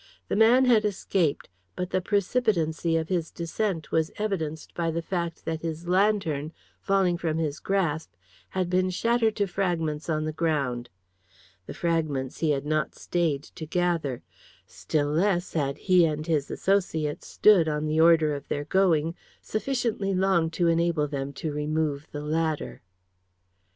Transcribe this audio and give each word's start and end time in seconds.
The 0.29 0.35
man 0.35 0.65
had 0.65 0.83
escaped; 0.83 1.47
but 1.75 1.91
the 1.91 2.01
precipitancy 2.01 2.97
of 2.97 3.09
his 3.09 3.29
descent 3.29 3.91
was 3.91 4.09
evidenced 4.17 4.73
by 4.73 4.89
the 4.89 5.03
fact 5.03 5.45
that 5.45 5.61
his 5.61 5.87
lantern, 5.87 6.53
falling 6.81 7.19
from 7.19 7.37
his 7.37 7.59
grasp, 7.59 8.11
had 8.49 8.67
been 8.67 8.89
shattered 8.89 9.35
to 9.35 9.45
fragments 9.45 10.09
on 10.09 10.25
the 10.25 10.33
ground. 10.33 10.89
The 11.67 11.75
fragments 11.75 12.39
he 12.39 12.49
had 12.49 12.65
not 12.65 12.95
stayed 12.95 13.43
to 13.43 13.67
gather. 13.67 14.23
Still 14.65 15.09
less 15.11 15.53
had 15.53 15.77
he 15.77 16.03
and 16.05 16.25
his 16.25 16.49
associates 16.49 17.27
stood 17.27 17.67
on 17.69 17.85
the 17.85 18.01
order 18.01 18.33
of 18.33 18.47
their 18.47 18.65
going 18.65 19.13
sufficiently 19.39 20.15
long 20.15 20.49
to 20.57 20.65
enable 20.67 21.07
them 21.07 21.31
to 21.33 21.53
remove 21.53 22.07
the 22.11 22.21
ladder. 22.21 22.81